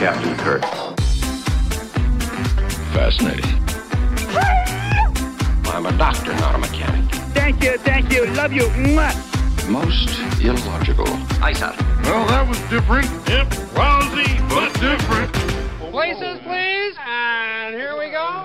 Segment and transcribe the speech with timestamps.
[0.00, 0.62] Captain Kirk.
[2.94, 3.44] Fascinating.
[5.66, 7.04] I'm a doctor, not a mechanic.
[7.34, 8.62] Thank you, thank you, love you.
[8.68, 9.68] Mwah.
[9.68, 11.04] Most illogical.
[11.44, 11.76] Aye, sir.
[12.04, 13.08] Well, that was different.
[13.28, 15.30] Yep, lousy, but different.
[15.92, 16.96] Places, please.
[17.06, 18.42] And here we go.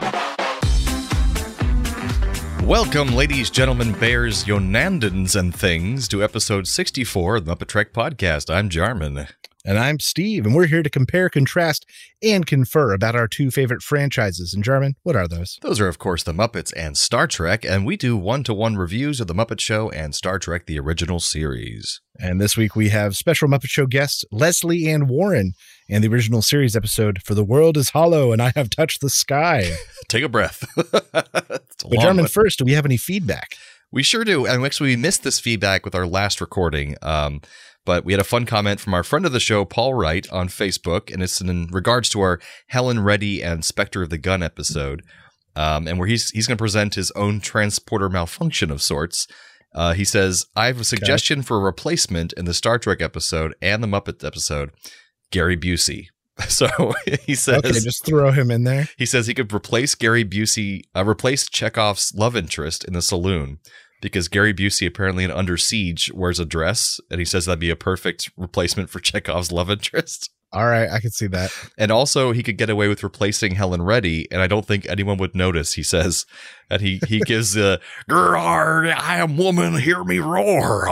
[2.68, 8.54] Welcome, ladies, gentlemen, bears, Yonadans, and things, to episode 64 of the Muppet Trek podcast.
[8.54, 9.29] I'm Jarman.
[9.68, 11.87] And I'm Steve, and we're here to compare, contrast,
[12.21, 14.54] and confer about our two favorite franchises.
[14.54, 15.57] And Jarman, what are those?
[15.64, 18.78] Those are, of course, the Muppets and Star Trek, and we do one to one
[18.78, 22.00] reviews of The Muppet Show and Star Trek The Original Series.
[22.19, 25.54] And this week we have special Muppet Show guests Lesley Ann Warren
[25.89, 29.10] and the original series episode For the World is Hollow and I Have Touched the
[29.10, 29.71] Sky.
[30.07, 30.63] Take a breath.
[30.91, 31.63] but
[32.00, 33.55] Jarman, first, do we have any feedback?
[33.91, 34.45] We sure do.
[34.45, 36.97] And actually, we missed this feedback with our last recording.
[37.02, 37.41] Um,
[37.86, 40.50] but we had a fun comment from our friend of the show, Paul Wright, on
[40.50, 45.03] Facebook, and it's in regards to our Helen Reddy and Spectre of the Gun episode,
[45.55, 49.27] um, and where he's he's going to present his own transporter malfunction of sorts.
[49.73, 51.45] Uh, he says, "I have a suggestion okay.
[51.45, 54.72] for a replacement in the Star Trek episode and the Muppet episode,
[55.31, 56.08] Gary Busey."
[56.49, 56.94] So
[57.25, 58.89] he says, okay, just throw him in there.
[58.97, 63.59] He says he could replace Gary Busey, uh, replace Chekov's love interest in the saloon
[64.06, 67.72] because Gary Busey apparently in Under Siege wears a dress, and he says that'd be
[67.72, 70.30] a perfect replacement for Chekov's love interest.
[70.53, 71.52] All right, I can see that.
[71.75, 75.17] And also, he could get away with replacing Helen Reddy, and I don't think anyone
[75.17, 75.73] would notice.
[75.73, 76.28] He says,
[76.70, 80.88] and he he gives the "I am woman, hear me roar."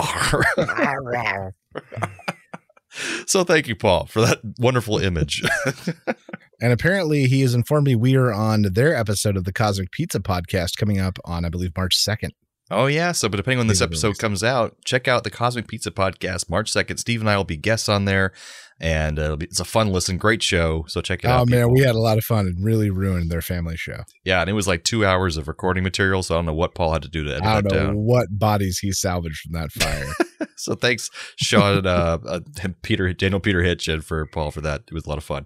[3.28, 5.44] so thank you, Paul, for that wonderful image.
[6.59, 10.19] and apparently, he has informed me we are on their episode of the Cosmic Pizza
[10.19, 12.34] podcast coming up on, I believe, March second.
[12.73, 15.91] Oh yeah, so but depending on this episode comes out, check out the Cosmic Pizza
[15.91, 16.97] podcast March second.
[16.97, 18.33] Steve and I will be guests on there,
[18.79, 20.85] and uh, be, it's a fun listen, great show.
[20.88, 21.41] So check it oh, out.
[21.41, 24.03] Oh man, we had a lot of fun and really ruined their family show.
[24.23, 26.75] Yeah, and it was like two hours of recording material, so I don't know what
[26.75, 27.95] Paul had to do to edit I don't know down.
[27.95, 30.47] What bodies he salvaged from that fire.
[30.57, 32.40] so thanks, Sean, uh, uh,
[32.81, 34.81] Peter, Daniel, Peter Hitch, and for Paul for that.
[34.88, 35.45] It was a lot of fun.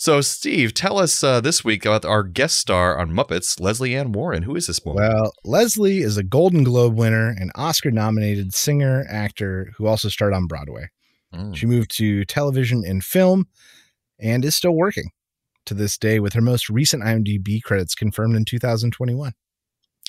[0.00, 4.12] So, Steve, tell us uh, this week about our guest star on Muppets, Lesley Ann
[4.12, 4.44] Warren.
[4.44, 5.04] Who is this woman?
[5.04, 10.32] Well, Leslie is a Golden Globe winner and Oscar nominated singer, actor who also starred
[10.32, 10.88] on Broadway.
[11.34, 11.54] Mm.
[11.54, 13.48] She moved to television and film
[14.18, 15.10] and is still working
[15.66, 19.34] to this day with her most recent IMDb credits confirmed in 2021.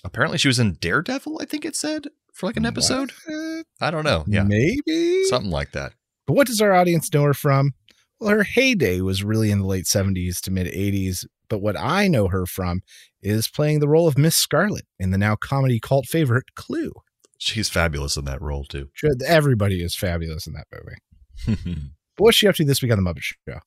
[0.06, 3.12] Apparently, she was in Daredevil, I think it said, for like an episode.
[3.28, 3.66] What?
[3.82, 4.24] I don't know.
[4.26, 4.44] Yeah.
[4.44, 5.26] Maybe.
[5.26, 5.92] Something like that.
[6.28, 7.74] But what does our audience know her from?
[8.22, 12.08] Well, her heyday was really in the late 70s to mid 80s, but what I
[12.08, 12.82] know her from
[13.24, 16.92] is playing the role of Miss Scarlett in the now comedy cult favorite Clue.
[17.40, 18.90] She's fabulous in that role, too.
[19.26, 21.64] Everybody is fabulous in that movie.
[22.16, 23.60] but what's she up to this week on The Muppet Show?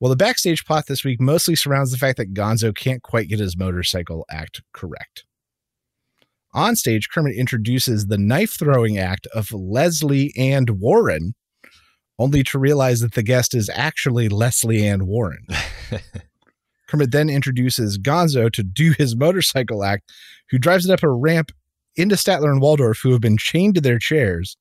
[0.00, 3.38] Well, the backstage plot this week mostly surrounds the fact that Gonzo can't quite get
[3.38, 5.24] his motorcycle act correct.
[6.52, 11.34] On stage, Kermit introduces the knife throwing act of Leslie and Warren,
[12.22, 15.46] only to realize that the guest is actually Lesley Ann Warren.
[16.86, 20.12] Kermit then introduces Gonzo to do his motorcycle act,
[20.50, 21.50] who drives it up a ramp
[21.96, 24.56] into Statler and Waldorf, who have been chained to their chairs.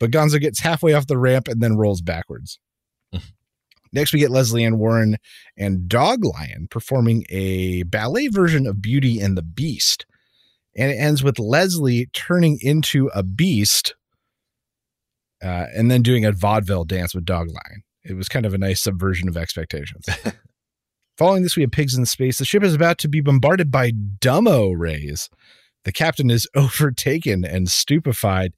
[0.00, 2.58] But Gonzo gets halfway off the ramp and then rolls backwards.
[3.92, 5.16] Next, we get Leslie Ann Warren
[5.56, 10.04] and Dog Lion performing a ballet version of Beauty and the Beast.
[10.76, 13.94] And it ends with Leslie turning into a beast
[15.42, 17.82] uh, and then doing a vaudeville dance with Dog Lion.
[18.04, 20.06] It was kind of a nice subversion of expectations.
[21.18, 22.38] Following this, we have Pigs in Space.
[22.38, 25.30] The ship is about to be bombarded by Dumbo rays.
[25.84, 28.52] The captain is overtaken and stupefied.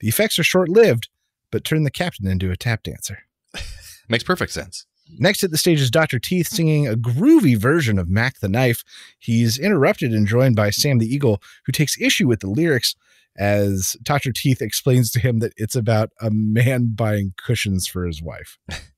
[0.00, 1.08] The effects are short lived,
[1.50, 3.20] but turn the captain into a tap dancer.
[4.08, 4.86] Makes perfect sense.
[5.18, 6.18] Next at the stage is Dr.
[6.18, 8.82] Teeth singing a groovy version of Mack the Knife.
[9.18, 12.94] He's interrupted and joined by Sam the Eagle, who takes issue with the lyrics
[13.36, 14.32] as Dr.
[14.32, 18.58] Teeth explains to him that it's about a man buying cushions for his wife.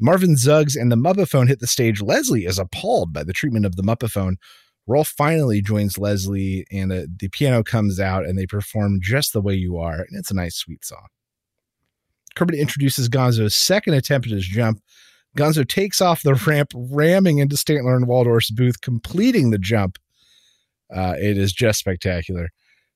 [0.00, 2.00] Marvin Suggs and the Muppaphone hit the stage.
[2.00, 4.36] Leslie is appalled by the treatment of the Muppaphone.
[4.86, 9.40] Rolf finally joins Leslie, and uh, the piano comes out, and they perform Just the
[9.40, 11.06] Way You Are, and it's a nice, sweet song.
[12.34, 14.80] Kermit introduces Gonzo's second attempt at his jump.
[15.36, 19.98] Gonzo takes off the ramp, ramming into Statler and Waldorf's booth, completing the jump.
[20.94, 22.50] Uh, it is just spectacular.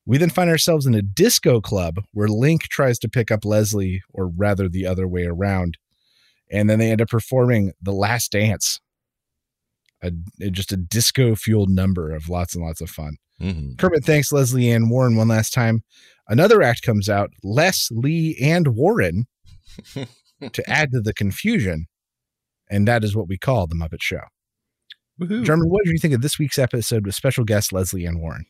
[0.06, 4.02] We then find ourselves in a disco club where Link tries to pick up Leslie,
[4.14, 5.78] or rather the other way around.
[6.50, 8.80] And then they end up performing The Last Dance,
[10.00, 10.12] a,
[10.50, 13.16] just a disco fueled number of lots and lots of fun.
[13.40, 13.74] Mm-hmm.
[13.76, 15.82] Kermit thanks Lesley Ann Warren one last time.
[16.28, 19.26] Another act comes out, Les, Lee, and Warren,
[20.52, 21.86] to add to the confusion.
[22.70, 24.22] And that is what we call the Muppet Show.
[25.20, 25.44] Woohoo.
[25.44, 28.46] Jarman, what did you think of this week's episode with special guest Lesley Ann Warren?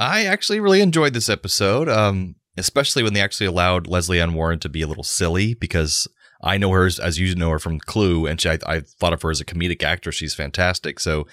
[0.00, 4.58] I actually really enjoyed this episode, um, especially when they actually allowed Lesley Ann Warren
[4.60, 6.08] to be a little silly because
[6.42, 9.12] I know her as, as you know her from Clue, and she, I, I thought
[9.12, 10.16] of her as a comedic actress.
[10.16, 11.00] She's fantastic.
[11.00, 11.26] So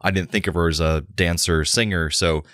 [0.00, 2.08] I didn't think of her as a dancer singer.
[2.08, 2.44] So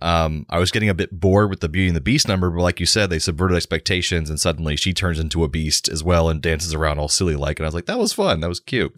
[0.00, 2.62] um, I was getting a bit bored with the Beauty and the Beast number, but
[2.62, 6.30] like you said, they subverted expectations, and suddenly she turns into a beast as well
[6.30, 7.58] and dances around all silly like.
[7.58, 8.40] And I was like, that was fun.
[8.40, 8.94] That was cute.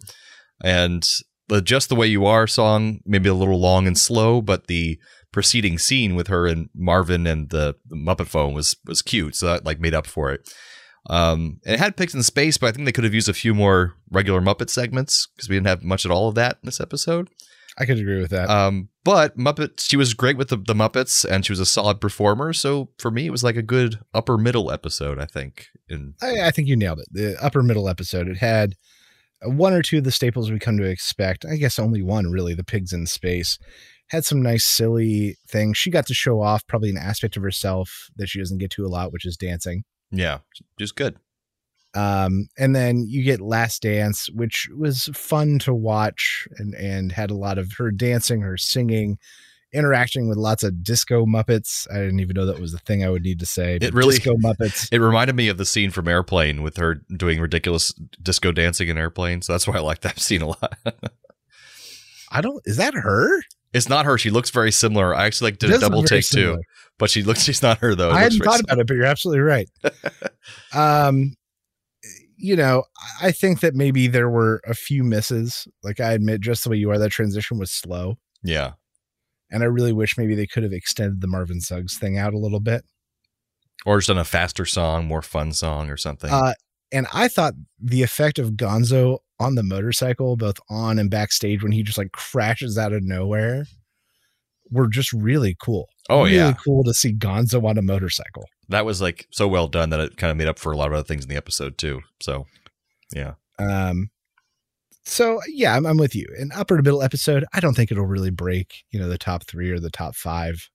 [0.63, 1.05] And
[1.49, 4.97] the Just the Way You Are song, maybe a little long and slow, but the
[5.31, 9.35] preceding scene with her and Marvin and the, the Muppaphone was was cute.
[9.35, 10.53] So that like made up for it.
[11.09, 13.33] Um, and it had Pigs in Space, but I think they could have used a
[13.33, 16.67] few more regular Muppet segments because we didn't have much at all of that in
[16.67, 17.29] this episode.
[17.77, 18.49] I could agree with that.
[18.49, 22.01] Um, but Muppet, she was great with the, the Muppets, and she was a solid
[22.01, 22.53] performer.
[22.53, 25.19] So for me, it was like a good upper middle episode.
[25.19, 25.67] I think.
[25.89, 27.07] In I, I think you nailed it.
[27.11, 28.27] The upper middle episode.
[28.27, 28.75] It had
[29.43, 31.45] one or two of the staples we come to expect.
[31.45, 32.53] I guess only one really.
[32.53, 33.57] The pigs in space
[34.11, 35.77] had some nice silly things.
[35.77, 38.85] She got to show off probably an aspect of herself that she doesn't get to
[38.85, 39.83] a lot, which is dancing.
[40.11, 40.39] yeah,
[40.77, 41.15] just good.
[41.93, 47.31] Um, and then you get Last Dance, which was fun to watch and and had
[47.31, 49.17] a lot of her dancing, her singing,
[49.73, 51.85] interacting with lots of disco Muppets.
[51.91, 53.77] I didn't even know that was the thing I would need to say.
[53.81, 54.87] It really- disco Muppets.
[54.93, 58.97] It reminded me of the scene from Airplane with her doing ridiculous disco dancing in
[58.97, 59.41] Airplane.
[59.41, 60.77] So that's why I like that scene a lot.
[62.31, 62.61] I don't.
[62.65, 63.41] Is that her?
[63.73, 64.17] It's not her.
[64.17, 65.15] She looks very similar.
[65.15, 66.59] I actually like did a double take too,
[66.99, 67.43] but she looks.
[67.43, 68.09] She's not her though.
[68.09, 69.69] It I hadn't thought about it, but you're absolutely right.
[70.73, 71.35] um,
[72.37, 72.83] you know,
[73.21, 75.67] I think that maybe there were a few misses.
[75.83, 78.71] Like I admit, just the way you are, that transition was slow, Yeah.
[79.51, 82.39] and I really wish maybe they could have extended the Marvin Suggs thing out a
[82.39, 82.83] little bit.
[83.85, 86.29] Or just done a faster song, more fun song or something.
[86.31, 86.53] Uh,
[86.91, 91.71] and I thought the effect of Gonzo on the motorcycle, both on and backstage, when
[91.71, 93.65] he just like crashes out of nowhere,
[94.71, 95.87] were just really cool.
[96.09, 96.53] oh really yeah.
[96.53, 98.45] cool to see Gonzo on a motorcycle.
[98.69, 100.87] That was like so well done that it kind of made up for a lot
[100.87, 102.01] of other things in the episode too.
[102.21, 102.45] So
[103.13, 103.33] yeah.
[103.59, 104.09] Um,
[105.03, 106.25] so yeah, I'm, I'm with you.
[106.37, 109.45] An upper to middle episode, I don't think it'll really break, you know, the top
[109.45, 110.69] three or the top five.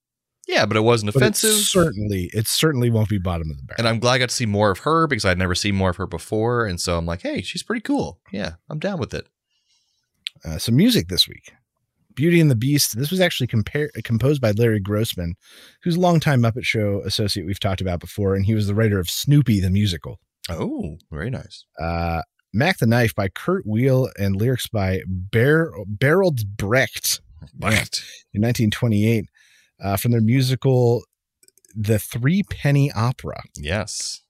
[0.47, 1.55] Yeah, but it wasn't But it offensive.
[1.67, 3.77] certainly, it certainly won't be bottom of the barrel.
[3.79, 5.91] and I'm glad I got to see more of her because I'd never seen more
[5.91, 6.67] of her before.
[6.67, 8.21] And so I'm like, hey, she's pretty cool.
[8.33, 9.27] Yeah, I'm down with it.
[10.45, 11.53] uh, some music this week.
[12.15, 12.97] Beauty and the Beast.
[12.97, 15.35] This was actually compar- composed by Larry Grossman,
[15.83, 18.99] who's a longtime Muppet Show associate we've talked about before, and he was the writer
[18.99, 20.19] of Snoopy the musical.
[20.49, 21.65] Oh, very nice.
[21.79, 22.23] Uh,
[22.55, 27.21] Mack the Knife by Kurt Weill and lyrics by Ber- Bertolt Brecht
[27.61, 28.03] Right.
[28.33, 29.27] in 1928
[29.83, 31.05] uh, from their musical
[31.75, 33.43] The Three Penny Opera.
[33.57, 34.23] Yes.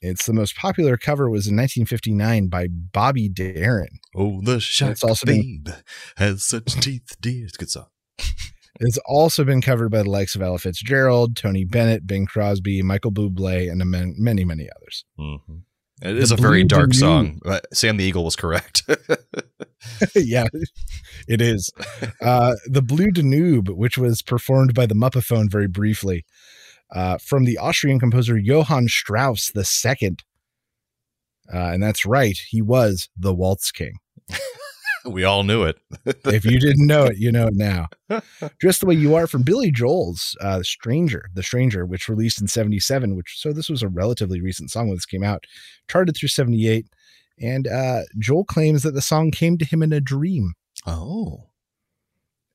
[0.00, 4.00] It's the most popular cover was in 1959 by Bobby Darin.
[4.16, 5.64] Oh, the shark It's also been-
[6.16, 7.44] has such teeth, dear.
[7.46, 7.86] It's a good song.
[8.80, 13.12] It's also been covered by the likes of Ella Fitzgerald, Tony Bennett, Bing Crosby, Michael
[13.12, 13.84] Bublé, and
[14.18, 15.04] many, many others.
[15.20, 15.58] Mm-hmm.
[16.02, 17.40] It is a very dark song.
[17.44, 18.82] But Sam the Eagle was correct.
[20.16, 20.46] yeah,
[21.28, 21.70] it is.
[22.20, 26.24] Uh, the Blue Danube, which was performed by the Muppaphone very briefly,
[26.90, 30.16] uh, from the Austrian composer Johann Strauss II.
[31.52, 33.94] Uh, and that's right, he was the Waltz King.
[35.04, 35.78] we all knew it.
[36.06, 37.88] if you didn't know it, you know it now.
[38.60, 42.40] Just the way you are from Billy Joel's uh, "The Stranger," "The Stranger," which released
[42.40, 43.16] in '77.
[43.16, 45.46] Which so this was a relatively recent song when this came out,
[45.88, 46.86] charted through '78,
[47.40, 50.54] and uh, Joel claims that the song came to him in a dream.
[50.86, 51.48] Oh.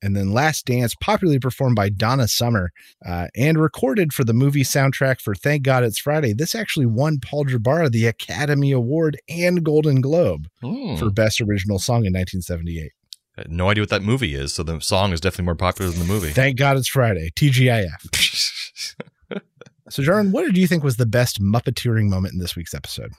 [0.02, 2.72] And then "Last Dance," popularly performed by Donna Summer
[3.06, 7.20] uh, and recorded for the movie soundtrack for "Thank God It's Friday." This actually won
[7.20, 10.96] Paul Jabara the Academy Award and Golden Globe Hmm.
[10.98, 12.92] for Best Original Song in 1978.
[13.38, 15.92] I had no idea what that movie is, so the song is definitely more popular
[15.92, 16.30] than the movie.
[16.32, 17.30] Thank God it's Friday.
[17.36, 18.96] TGIF.
[19.90, 23.14] So, Jarman, what did you think was the best Muppeteering moment in this week's episode?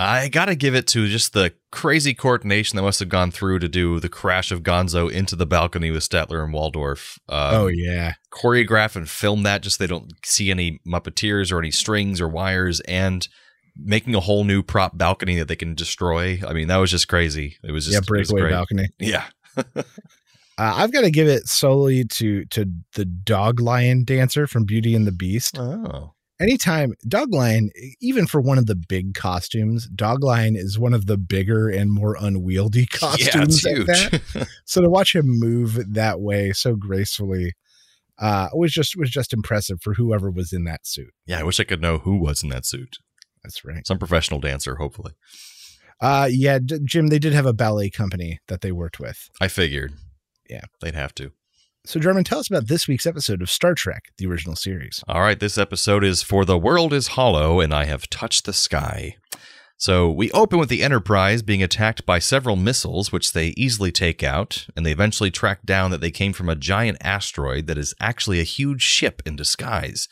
[0.00, 3.68] I gotta give it to just the crazy coordination that must have gone through to
[3.68, 7.18] do the crash of Gonzo into the balcony with Statler and Waldorf.
[7.28, 11.58] Um, oh yeah, choreograph and film that just so they don't see any Muppeteers or
[11.58, 13.28] any strings or wires and
[13.76, 16.40] making a whole new prop balcony that they can destroy.
[16.46, 17.58] I mean, that was just crazy.
[17.62, 18.50] It was just yeah, breakaway great.
[18.52, 18.88] balcony.
[18.98, 19.26] Yeah.
[20.58, 24.94] Uh, I've got to give it solely to to the dog lion dancer from Beauty
[24.94, 25.56] and the Beast.
[25.58, 26.12] Oh.
[26.40, 27.70] Anytime dog lion,
[28.00, 31.92] even for one of the big costumes, dog lion is one of the bigger and
[31.92, 33.62] more unwieldy costumes.
[33.66, 34.48] Yeah, it's huge.
[34.64, 37.52] So to watch him move that way so gracefully
[38.18, 41.10] uh, was just was just impressive for whoever was in that suit.
[41.26, 42.96] yeah, I wish I could know who was in that suit.
[43.42, 43.86] That's right.
[43.86, 45.12] Some professional dancer, hopefully.
[46.00, 49.28] Uh, yeah, D- Jim, they did have a ballet company that they worked with.
[49.40, 49.92] I figured.
[50.48, 50.62] Yeah.
[50.80, 51.32] They'd have to.
[51.86, 55.02] So, Jarman, tell us about this week's episode of Star Trek, the original series.
[55.08, 58.52] All right, this episode is For the World is Hollow and I Have Touched the
[58.52, 59.16] Sky.
[59.78, 64.22] So we open with the Enterprise being attacked by several missiles, which they easily take
[64.22, 67.94] out, and they eventually track down that they came from a giant asteroid that is
[67.98, 70.06] actually a huge ship in disguise.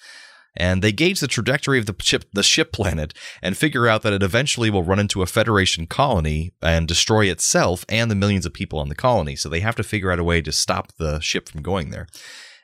[0.57, 4.13] And they gauge the trajectory of the ship, the ship planet, and figure out that
[4.13, 8.53] it eventually will run into a Federation colony and destroy itself and the millions of
[8.53, 9.37] people on the colony.
[9.37, 12.09] So they have to figure out a way to stop the ship from going there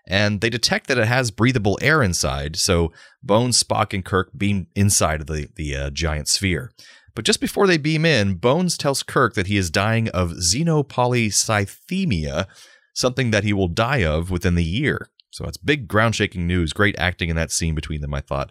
[0.07, 2.57] and they detect that it has breathable air inside.
[2.57, 6.73] So Bones, Spock, and Kirk beam inside of the the uh, giant sphere.
[7.15, 12.47] But just before they beam in, Bones tells Kirk that he is dying of xenopolycythemia,
[12.93, 15.09] something that he will die of within the year.
[15.35, 16.73] So it's big ground shaking news.
[16.73, 18.51] Great acting in that scene between them, I thought.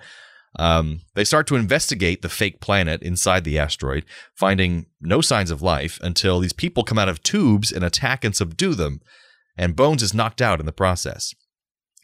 [0.60, 4.04] Um, they start to investigate the fake planet inside the asteroid,
[4.36, 8.36] finding no signs of life until these people come out of tubes and attack and
[8.36, 9.00] subdue them.
[9.58, 11.34] And Bones is knocked out in the process.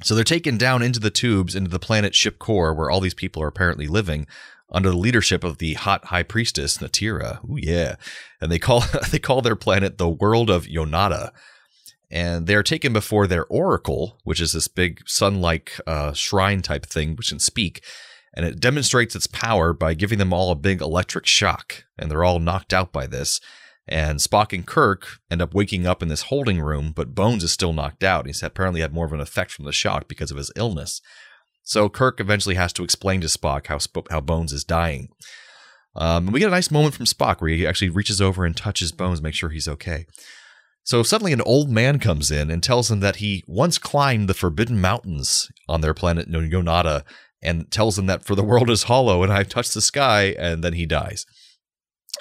[0.02, 3.14] So they're taken down into the tubes into the planet ship core where all these
[3.14, 4.28] people are apparently living
[4.72, 7.44] under the leadership of the hot high priestess Natira.
[7.44, 7.96] Ooh yeah.
[8.40, 11.32] And they call they call their planet the world of Yonada.
[12.12, 16.86] And they are taken before their oracle, which is this big sun-like uh, shrine type
[16.86, 17.84] thing, which can speak,
[18.34, 22.24] and it demonstrates its power by giving them all a big electric shock, and they're
[22.24, 23.40] all knocked out by this.
[23.88, 27.52] And Spock and Kirk end up waking up in this holding room, but Bones is
[27.52, 28.28] still knocked out.
[28.28, 31.02] He's apparently had more of an effect from the shock because of his illness.
[31.64, 33.80] So Kirk eventually has to explain to Spock how
[34.12, 35.10] how Bones is dying.
[35.96, 38.56] Um, and we get a nice moment from Spock where he actually reaches over and
[38.56, 40.06] touches Bones, make sure he's okay.
[40.84, 44.34] So suddenly, an old man comes in and tells him that he once climbed the
[44.34, 47.04] Forbidden Mountains on their planet Yonada,
[47.42, 50.64] and tells him that for the world is hollow and I've touched the sky, and
[50.64, 51.26] then he dies.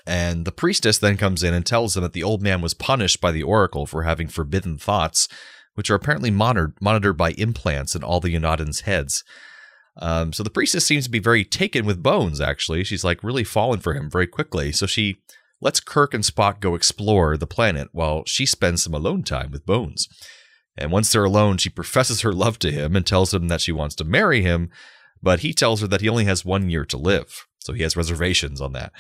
[0.07, 3.21] And the priestess then comes in and tells him that the old man was punished
[3.21, 5.29] by the oracle for having forbidden thoughts,
[5.75, 9.25] which are apparently monitored, monitored by implants in all the Yonadans' heads.
[10.01, 12.85] Um, so the priestess seems to be very taken with Bones, actually.
[12.85, 14.71] She's like really fallen for him very quickly.
[14.73, 15.19] So she
[15.61, 19.67] lets Kirk and Spock go explore the planet while she spends some alone time with
[19.67, 20.09] Bones.
[20.77, 23.73] And once they're alone, she professes her love to him and tells him that she
[23.73, 24.71] wants to marry him,
[25.21, 27.47] but he tells her that he only has one year to live.
[27.59, 28.93] So he has reservations on that.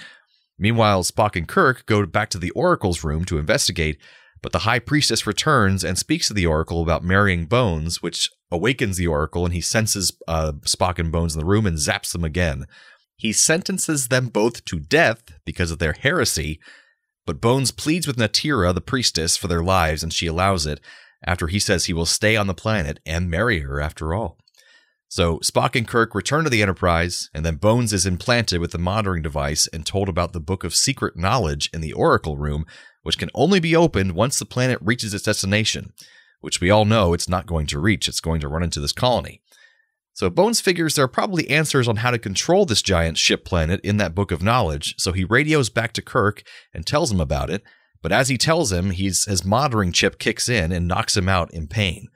[0.59, 3.99] Meanwhile, Spock and Kirk go back to the Oracle's room to investigate,
[4.43, 8.97] but the High Priestess returns and speaks to the Oracle about marrying Bones, which awakens
[8.97, 12.25] the Oracle, and he senses uh, Spock and Bones in the room and zaps them
[12.25, 12.67] again.
[13.18, 16.60] He sentences them both to death because of their heresy,
[17.26, 20.80] but Bones pleads with Natira, the priestess, for their lives, and she allows it
[21.26, 24.38] after he says he will stay on the planet and marry her after all.
[25.08, 28.78] So Spock and Kirk return to the Enterprise, and then Bones is implanted with the
[28.78, 32.66] monitoring device and told about the Book of Secret Knowledge in the Oracle Room,
[33.02, 35.92] which can only be opened once the planet reaches its destination,
[36.40, 38.06] which we all know it's not going to reach.
[38.06, 39.40] It's going to run into this colony.
[40.18, 43.80] So Bones figures there are probably answers on how to control this giant ship planet
[43.84, 46.42] in that book of knowledge, so he radios back to Kirk
[46.75, 47.62] and tells him about it.
[48.02, 51.68] But as he tells him, his monitoring chip kicks in and knocks him out in
[51.68, 52.08] pain.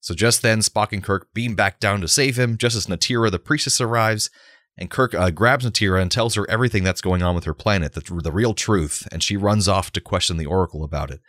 [0.00, 3.30] So just then, Spock and Kirk beam back down to save him, just as Natira,
[3.30, 4.30] the priestess, arrives.
[4.78, 7.92] And Kirk uh, grabs Natira and tells her everything that's going on with her planet,
[7.92, 11.20] the, the real truth, and she runs off to question the Oracle about it.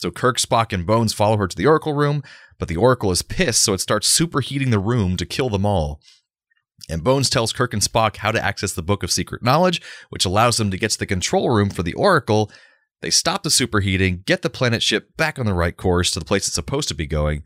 [0.00, 2.22] So Kirk, Spock, and Bones follow her to the Oracle room,
[2.58, 6.00] but the Oracle is pissed, so it starts superheating the room to kill them all.
[6.88, 10.24] And Bones tells Kirk and Spock how to access the Book of Secret Knowledge, which
[10.24, 12.50] allows them to get to the control room for the Oracle.
[13.02, 16.24] They stop the superheating, get the planet ship back on the right course to the
[16.24, 17.42] place it's supposed to be going,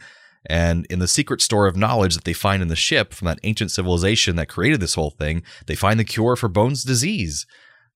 [0.47, 3.41] and in the secret store of knowledge that they find in the ship from that
[3.43, 7.47] ancient civilization that created this whole thing, they find the cure for Bones' disease.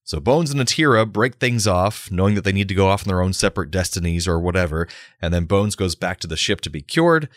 [0.08, 3.08] So Bones and Atira break things off, knowing that they need to go off on
[3.08, 4.88] their own separate destinies or whatever,
[5.20, 7.28] and then Bones goes back to the ship to be cured.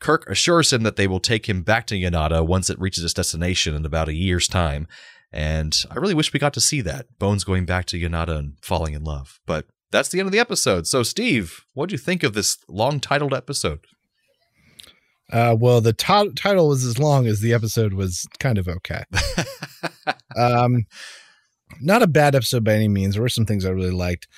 [0.00, 3.12] Kirk assures him that they will take him back to Yonada once it reaches its
[3.12, 4.88] destination in about a year's time.
[5.34, 8.54] And I really wish we got to see that Bones going back to Yonada and
[8.62, 9.38] falling in love.
[9.44, 10.86] But that's the end of the episode.
[10.86, 13.80] So, Steve, what do you think of this long titled episode?
[15.30, 19.04] Uh, well, the t- title was as long as the episode was kind of okay.
[20.38, 20.86] um,
[21.80, 23.14] not a bad episode by any means.
[23.14, 24.28] There were some things I really liked.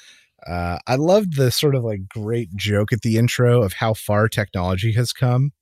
[0.46, 4.28] Uh, I loved the sort of like great joke at the intro of how far
[4.28, 5.52] technology has come,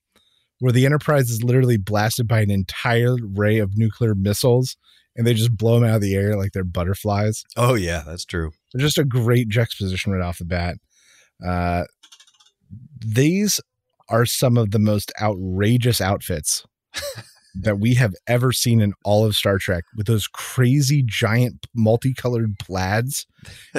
[0.58, 4.76] where the Enterprise is literally blasted by an entire array of nuclear missiles
[5.16, 7.44] and they just blow them out of the air like they're butterflies.
[7.56, 8.50] Oh, yeah, that's true.
[8.70, 10.76] So just a great juxtaposition right off the bat.
[11.44, 11.84] Uh,
[12.98, 13.60] these
[14.08, 16.64] are some of the most outrageous outfits
[17.54, 22.58] that we have ever seen in all of Star Trek with those crazy giant multicolored
[22.58, 23.26] plaids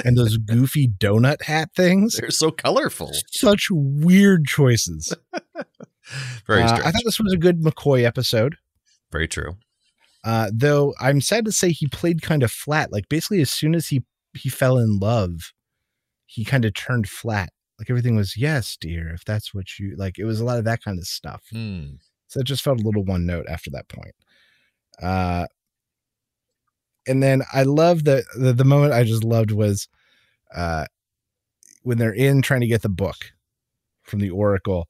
[0.04, 2.16] and those goofy donut hat things.
[2.16, 3.12] They're so colorful.
[3.30, 5.14] Such weird choices.
[6.46, 6.76] Very Uh.
[6.84, 8.56] I thought this was a good McCoy episode.
[9.12, 9.56] Very true.
[10.24, 12.92] Uh, though I'm sad to say he played kind of flat.
[12.92, 14.04] Like basically, as soon as he
[14.34, 15.52] he fell in love,
[16.26, 17.50] he kind of turned flat.
[17.78, 20.18] Like everything was yes, dear, if that's what you like.
[20.18, 21.42] It was a lot of that kind of stuff.
[21.52, 21.96] Hmm.
[22.28, 24.14] So it just felt a little one note after that point.
[25.00, 25.46] Uh,
[27.06, 29.88] and then I love the, the the moment I just loved was
[30.54, 30.86] uh,
[31.82, 33.16] when they're in trying to get the book
[34.02, 34.88] from the Oracle,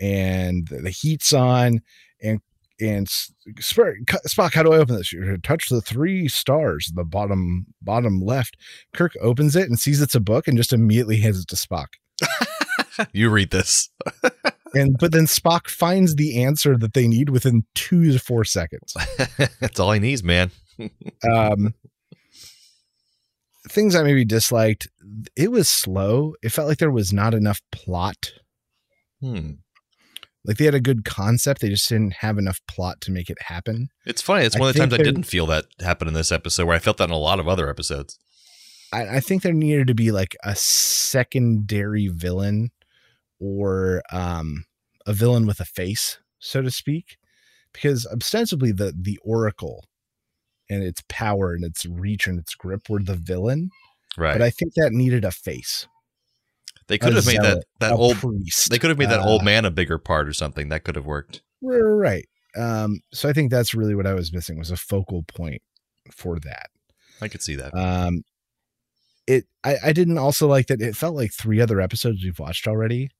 [0.00, 1.80] and the, the heat's on,
[2.22, 2.40] and
[2.80, 5.12] and Spock, how do I open this?
[5.12, 8.56] You touch the three stars, in the bottom bottom left.
[8.94, 11.88] Kirk opens it and sees it's a book, and just immediately hands it to Spock.
[13.12, 13.88] You read this.
[14.74, 18.94] And but then Spock finds the answer that they need within two to four seconds.
[19.60, 20.50] That's all he needs, man.
[21.30, 21.74] um
[23.68, 24.88] things i maybe disliked
[25.36, 28.32] it was slow it felt like there was not enough plot
[29.20, 29.50] Hmm.
[30.46, 33.36] like they had a good concept they just didn't have enough plot to make it
[33.42, 34.46] happen It's funny.
[34.46, 36.64] It's I one of the times think I didn't feel that happen in this episode,
[36.66, 38.18] where I felt that in a lot of other episodes.
[38.94, 42.70] I, I think there needed to be like a secondary villain
[43.40, 44.64] or um
[45.06, 47.16] a villain with a face so to speak
[47.72, 49.84] because ostensibly the the oracle
[50.68, 53.70] and its power and its reach and its grip were the villain
[54.16, 54.32] Right.
[54.32, 55.86] but i think that needed a face
[56.90, 58.16] they could a have made that zealot, that old.
[58.16, 60.70] priest They could have made that uh, old man a bigger part or something.
[60.70, 61.40] That could have worked.
[61.62, 62.26] Right.
[62.56, 65.62] Um, so I think that's really what I was missing was a focal point
[66.12, 66.66] for that.
[67.22, 67.72] I could see that.
[67.76, 68.22] Um,
[69.28, 72.66] it I, I didn't also like that it felt like three other episodes we've watched
[72.66, 73.10] already.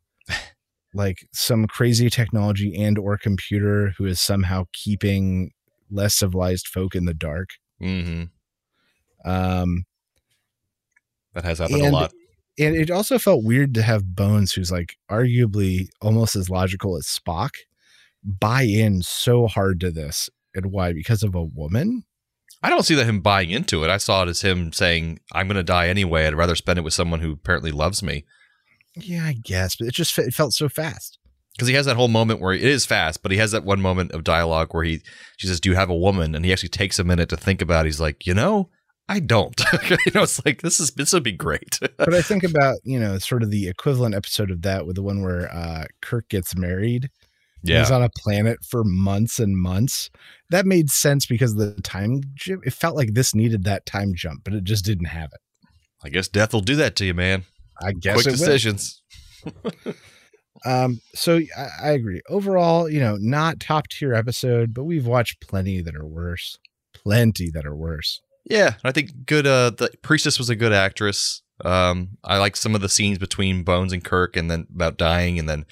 [0.95, 5.51] Like some crazy technology and or computer who is somehow keeping
[5.91, 7.51] less civilized folk in the dark.
[7.81, 8.25] hmm
[9.25, 9.85] Um,
[11.35, 12.13] That has happened And- a lot.
[12.59, 17.07] and it also felt weird to have Bones, who's like arguably almost as logical as
[17.07, 17.51] Spock,
[18.25, 20.29] buy in so hard to this.
[20.55, 20.93] And why?
[20.93, 22.05] Because of a woman?
[22.63, 23.91] I don't see that him buying into it.
[23.91, 26.27] I saw it as him saying, "I'm going to die anyway.
[26.27, 28.25] I'd rather spend it with someone who apparently loves me."
[28.97, 31.19] Yeah, I guess, but it just it felt so fast.
[31.57, 33.81] Because he has that whole moment where it is fast, but he has that one
[33.81, 35.03] moment of dialogue where he
[35.37, 37.61] she says, "Do you have a woman?" And he actually takes a minute to think
[37.61, 37.85] about.
[37.85, 37.89] it.
[37.89, 38.71] He's like, "You know,
[39.09, 41.79] I don't." you know, it's like this is this would be great.
[41.99, 45.03] But I think about you know sort of the equivalent episode of that with the
[45.03, 47.11] one where uh, Kirk gets married.
[47.63, 50.11] yeah, He's on a planet for months and months.
[50.51, 52.67] That made sense because of the time jump.
[52.67, 55.41] It felt like this needed that time jump, but it just didn't have it.
[56.03, 57.45] I guess death will do that to you, man.
[57.83, 59.03] I guess Quick decisions.
[60.65, 62.21] Um, so I, I agree.
[62.29, 66.59] Overall, you know, not top tier episode, but we've watched plenty that are worse.
[66.95, 68.21] Plenty that are worse.
[68.45, 69.47] Yeah, I think good.
[69.47, 71.43] Uh, the priestess was a good actress.
[71.65, 75.39] Um, I like some of the scenes between Bones and Kirk, and then about dying,
[75.39, 75.67] and then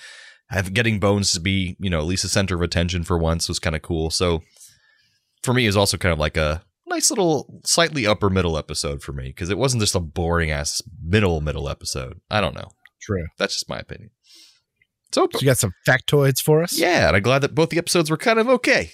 [0.51, 3.49] have, getting Bones to be, you know, at least the center of attention for once
[3.49, 4.11] was kind of cool.
[4.11, 4.43] So
[5.43, 9.03] for me, it was also kind of like a nice little, slightly upper middle episode
[9.03, 12.21] for me because it wasn't just a boring ass middle middle episode.
[12.31, 12.69] I don't know.
[13.01, 13.27] True.
[13.39, 14.11] That's just my opinion.
[15.11, 16.79] So So you got some factoids for us?
[16.79, 18.91] yeah, and I'm glad that both the episodes were kind of okay.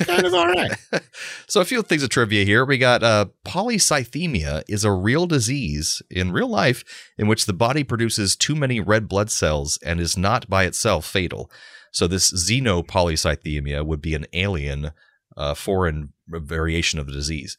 [0.00, 0.72] Kind of all right.
[1.46, 2.64] so a few things of trivia here.
[2.64, 6.82] We got uh, polycythemia is a real disease in real life
[7.16, 11.06] in which the body produces too many red blood cells and is not by itself
[11.06, 11.48] fatal.
[11.92, 14.90] So this xenopolycythemia would be an alien,
[15.36, 17.56] uh, foreign variation of the disease.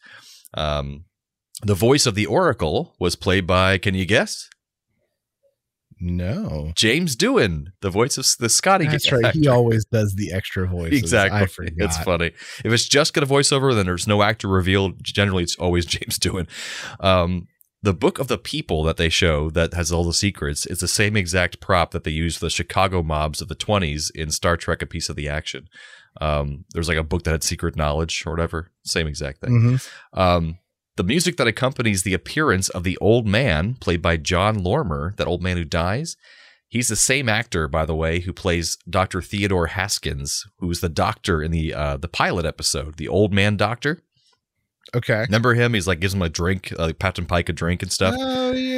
[0.54, 1.04] Um,
[1.62, 4.48] the voice of the Oracle was played by, can you guess?
[5.98, 6.72] No.
[6.76, 8.86] James Doohan, the voice of the Scotty.
[8.86, 9.34] That's right.
[9.34, 10.98] He always does the extra voices.
[10.98, 11.40] Exactly.
[11.40, 11.72] I forgot.
[11.78, 12.32] It's funny.
[12.64, 15.02] If it's just got a voiceover, then there's no actor revealed.
[15.02, 16.46] Generally, it's always James doing.
[17.00, 17.46] Um,
[17.82, 20.88] the book of the people that they show that has all the secrets is the
[20.88, 24.56] same exact prop that they used for the Chicago mobs of the 20s in Star
[24.56, 25.68] Trek: A Piece of the Action.
[26.20, 28.70] Um, there's like a book that had secret knowledge or whatever.
[28.84, 29.50] Same exact thing.
[29.50, 29.88] Mhm.
[30.18, 30.58] Um,
[30.96, 35.26] the music that accompanies the appearance of the old man, played by Jon Lormer, that
[35.26, 36.16] old man who dies,
[36.68, 39.20] he's the same actor, by the way, who plays Dr.
[39.20, 44.00] Theodore Haskins, who's the doctor in the uh, the pilot episode, the old man doctor.
[44.94, 45.22] Okay.
[45.22, 45.74] Remember him?
[45.74, 48.14] He's like gives him a drink, uh, Captain Pike a drink and stuff.
[48.18, 48.75] Oh yeah.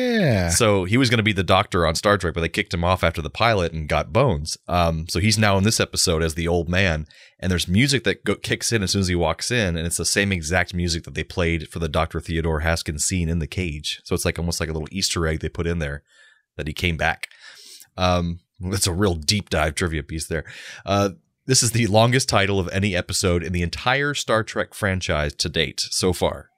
[0.48, 2.84] So he was going to be the doctor on Star Trek, but they kicked him
[2.84, 4.56] off after the pilot and got Bones.
[4.66, 7.06] Um, so he's now in this episode as the old man,
[7.38, 9.96] and there's music that go- kicks in as soon as he walks in, and it's
[9.98, 13.46] the same exact music that they played for the Doctor Theodore Haskins scene in the
[13.46, 14.00] cage.
[14.04, 16.02] So it's like almost like a little Easter egg they put in there
[16.56, 17.28] that he came back.
[17.96, 20.44] Um, that's a real deep dive trivia piece there.
[20.84, 21.10] Uh,
[21.46, 25.48] This is the longest title of any episode in the entire Star Trek franchise to
[25.48, 26.50] date so far.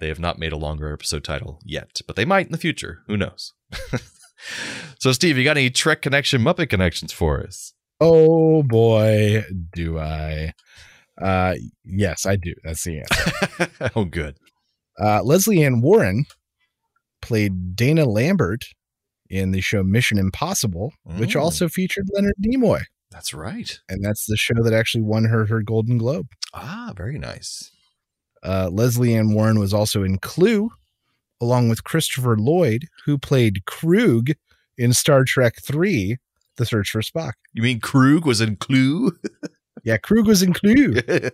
[0.00, 3.00] They have not made a longer episode title yet, but they might in the future.
[3.06, 3.52] Who knows?
[4.98, 7.72] so, Steve, you got any Trek connection, Muppet connections for us?
[8.00, 10.52] Oh boy, do I.
[11.20, 11.54] Uh
[11.84, 12.52] yes, I do.
[12.64, 13.90] That's the answer.
[13.96, 14.36] oh, good.
[15.00, 16.24] Uh Lesley Ann Warren
[17.22, 18.64] played Dana Lambert
[19.30, 21.40] in the show Mission Impossible, which Mm.
[21.40, 22.82] also featured Leonard Nimoy.
[23.10, 23.78] That's right.
[23.88, 26.26] And that's the show that actually won her her Golden Globe.
[26.52, 27.70] Ah, very nice.
[28.44, 30.70] Uh, Lesley Ann Warren was also in Clue,
[31.40, 34.34] along with Christopher Lloyd, who played Kruge
[34.76, 36.18] in Star Trek Three:
[36.56, 37.32] The Search for Spock.
[37.52, 39.12] You mean Kruge was in Clue?
[39.86, 40.94] Yeah, Kruge was in Clue.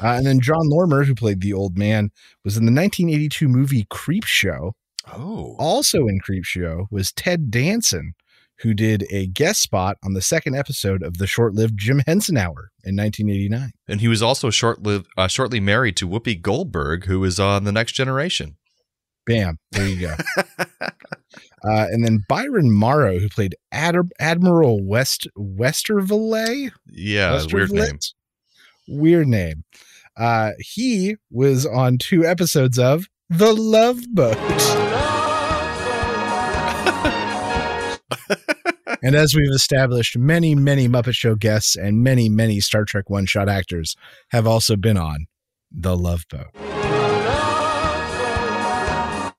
[0.00, 2.10] Uh, and then Jon Lormer, who played the old man,
[2.44, 4.74] was in the 1982 movie Creep Show.
[5.12, 5.56] oh.
[5.58, 8.14] Also in Creep Show was Ted Danson,
[8.60, 12.70] who did a guest spot on the second episode of the short-lived Jim Henson Hour
[12.84, 13.72] in 1989.
[13.88, 17.72] And he was also short-lived, uh, shortly married to Whoopi Goldberg, who is on The
[17.72, 18.56] Next Generation.
[19.26, 20.14] Bam, there you go.
[20.80, 20.92] uh,
[21.62, 26.70] and then Byron Morrow, who played Ad- Admiral West Westervliet.
[26.86, 27.98] Yeah, weird name.
[28.88, 29.64] Weird name.
[30.16, 34.85] Uh, he was on two episodes of The Love Boat.
[39.02, 43.26] And as we've established, many, many Muppet Show guests and many, many Star Trek one
[43.26, 43.96] shot actors
[44.30, 45.26] have also been on
[45.70, 46.46] The Love Boat.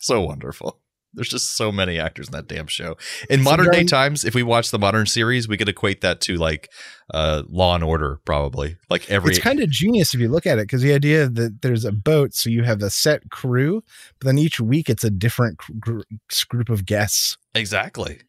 [0.00, 0.80] So wonderful.
[1.14, 2.96] There's just so many actors in that damn show.
[3.30, 6.36] In modern day times, if we watch the modern series, we could equate that to
[6.36, 6.70] like
[7.14, 8.76] uh, Law and Order, probably.
[8.90, 11.62] Like every it's kind of genius if you look at it because the idea that
[11.62, 13.82] there's a boat, so you have a set crew,
[14.20, 16.00] but then each week it's a different gr-
[16.48, 17.36] group of guests.
[17.54, 18.20] exactly.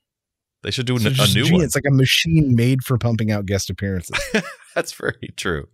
[0.63, 1.51] They should do So a, a new genius.
[1.51, 1.61] one.
[1.61, 4.17] It's like a machine made for pumping out guest appearances.
[4.75, 5.67] That's very true.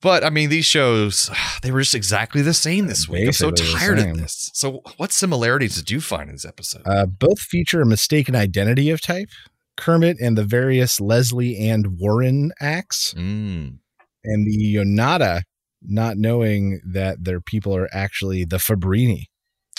[0.00, 1.30] But I mean, these shows,
[1.62, 3.26] they were just exactly the same this week.
[3.26, 4.50] I'm so tired of this.
[4.54, 6.82] So, what similarities did you find in this episode?
[6.86, 9.28] Uh, both feature a mistaken identity of type.
[9.76, 13.78] Kermit and the various Leslie and Warren acts, Mm.
[14.24, 15.42] and the Yonada
[15.80, 19.26] not knowing that their people are actually the Fabrini.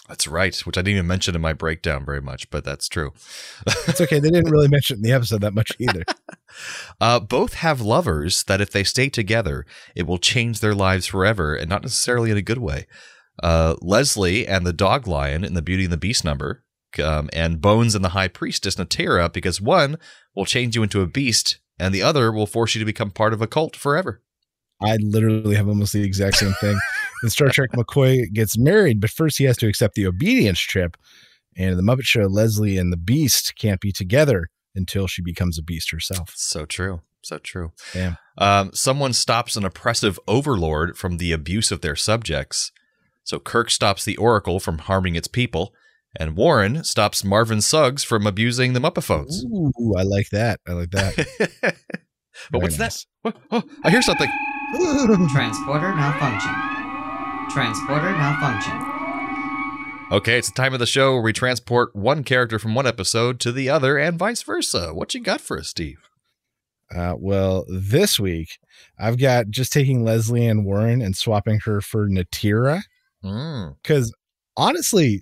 [0.09, 3.13] That's right, which I didn't even mention in my breakdown very much, but that's true.
[3.87, 4.19] It's okay.
[4.19, 6.03] They didn't really mention it in the episode that much either.
[6.99, 11.55] Uh, both have lovers that if they stay together, it will change their lives forever,
[11.55, 12.87] and not necessarily in a good way.
[13.41, 16.63] Uh, Leslie and the dog lion in the Beauty and the Beast number,
[17.01, 19.97] um, and Bones and the High Priestess Natira, because one
[20.35, 23.31] will change you into a beast, and the other will force you to become part
[23.31, 24.21] of a cult forever.
[24.81, 26.77] I literally have almost the exact same thing.
[27.23, 30.95] In Star Trek, McCoy gets married, but first he has to accept the obedience trip.
[31.57, 35.57] And in the Muppet Show, Leslie and the Beast can't be together until she becomes
[35.57, 36.31] a beast herself.
[36.35, 37.01] So true.
[37.21, 37.71] So true.
[37.93, 38.17] Damn.
[38.37, 42.71] Um, someone stops an oppressive overlord from the abuse of their subjects.
[43.23, 45.73] So Kirk stops the Oracle from harming its people,
[46.17, 49.43] and Warren stops Marvin Suggs from abusing the Muppaphones.
[49.43, 50.61] Ooh, I like that.
[50.67, 51.15] I like that.
[51.61, 51.75] but
[52.51, 53.05] Very what's nice.
[53.23, 53.33] that?
[53.33, 53.37] What?
[53.51, 54.31] Oh, I hear something.
[55.29, 56.78] Transporter malfunction.
[57.51, 58.79] Transporter malfunction.
[60.11, 63.39] Okay, it's the time of the show where we transport one character from one episode
[63.41, 64.93] to the other and vice versa.
[64.93, 65.97] What you got for us, Steve?
[66.95, 68.57] Uh, well, this week
[68.99, 72.81] I've got just taking Lesley Ann Warren and swapping her for Natira
[73.23, 73.75] Mm.
[73.83, 74.13] because
[74.55, 75.21] honestly,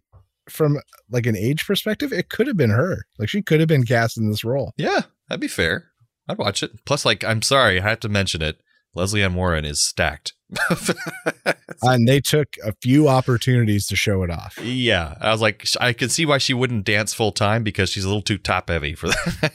[0.49, 0.77] from
[1.09, 3.05] like an age perspective, it could have been her.
[3.17, 4.73] Like she could have been cast in this role.
[4.77, 5.85] Yeah, that'd be fair.
[6.29, 6.71] I'd watch it.
[6.85, 8.59] Plus, like, I'm sorry, I have to mention it.
[8.93, 10.33] Lesley Ann Warren is stacked.
[11.81, 14.57] and they took a few opportunities to show it off.
[14.61, 18.05] Yeah, I was like, I could see why she wouldn't dance full time because she's
[18.05, 19.51] a little too top heavy for that.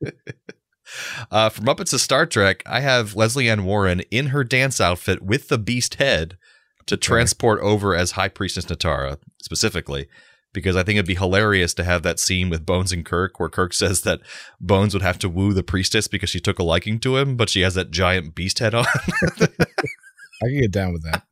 [1.30, 5.22] uh, from Muppets to Star Trek, I have Lesley Ann Warren in her dance outfit
[5.22, 6.36] with the beast head
[6.86, 10.08] to transport over as High Priestess Natira specifically.
[10.54, 13.50] Because I think it'd be hilarious to have that scene with Bones and Kirk, where
[13.50, 14.20] Kirk says that
[14.58, 17.50] Bones would have to woo the priestess because she took a liking to him, but
[17.50, 18.86] she has that giant beast head on.
[20.42, 21.22] I can get down with that.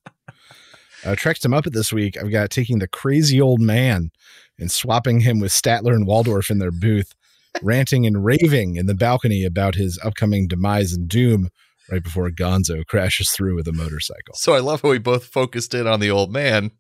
[1.05, 2.17] Uh, him up Muppet this week.
[2.21, 4.11] I've got taking the crazy old man
[4.59, 7.15] and swapping him with Statler and Waldorf in their booth,
[7.63, 11.51] ranting and raving in the balcony about his upcoming demise and doom
[11.91, 14.35] right before Gonzo crashes through with a motorcycle.
[14.35, 16.73] So I love how we both focused in on the old man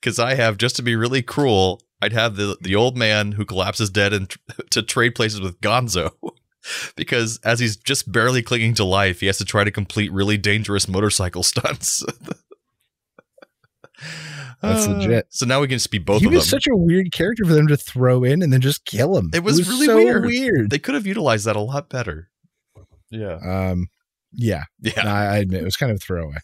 [0.00, 1.82] because I have just to be really cruel.
[2.00, 4.34] I'd have the the old man who collapses dead and
[4.70, 6.10] to trade places with Gonzo
[6.96, 10.36] because as he's just barely clinging to life, he has to try to complete really
[10.36, 12.04] dangerous motorcycle stunts.
[14.60, 15.26] That's Uh, legit.
[15.30, 16.36] So now we can just be both he of them.
[16.38, 19.30] was such a weird character for them to throw in and then just kill him.
[19.34, 20.24] It was really so weird.
[20.26, 20.70] weird.
[20.70, 22.28] they could have utilized that a lot better.
[23.10, 23.38] Yeah.
[23.42, 23.88] Um,
[24.34, 25.06] yeah, Yeah.
[25.06, 26.38] I I admit it was kind of a throwaway.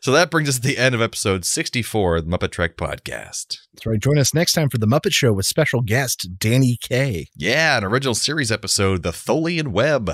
[0.00, 3.58] So that brings us to the end of episode 64 of the Muppet Trek podcast.
[3.74, 4.00] That's right.
[4.00, 7.28] Join us next time for the Muppet Show with special guest Danny Kaye.
[7.36, 10.10] Yeah, an original series episode, The Tholian Web.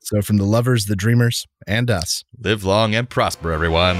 [0.00, 2.24] So from the lovers, the dreamers, and us.
[2.38, 3.96] Live long and prosper, everyone.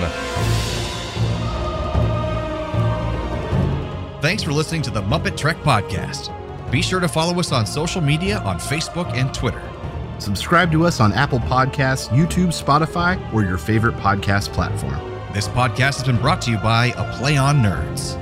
[4.21, 6.35] Thanks for listening to the Muppet Trek podcast.
[6.73, 9.63] Be sure to follow us on social media on Facebook and Twitter.
[10.19, 14.99] Subscribe to us on Apple Podcasts, YouTube, Spotify, or your favorite podcast platform.
[15.33, 18.17] This podcast has been brought to you by A Play on Nerds.